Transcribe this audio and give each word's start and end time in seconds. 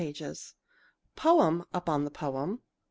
2" 0.01 0.33
Poem 1.15 1.63
upon 1.75 2.05
the 2.05 2.09
poem 2.09 2.63